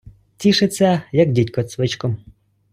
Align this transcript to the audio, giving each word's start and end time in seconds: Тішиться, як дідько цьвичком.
Тішиться, 0.37 1.01
як 1.11 1.31
дідько 1.31 1.63
цьвичком. 1.63 2.17